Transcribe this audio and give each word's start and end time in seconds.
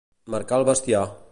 Marcar 0.35 0.59
el 0.61 0.65
bestiar. 0.71 1.05